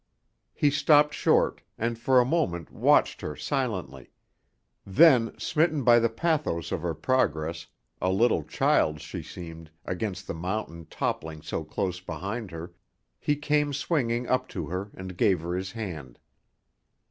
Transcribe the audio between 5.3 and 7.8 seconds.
smitten by the pathos of her progress